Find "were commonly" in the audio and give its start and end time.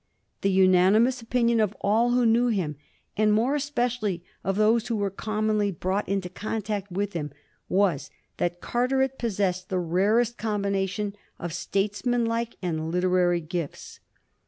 4.95-5.71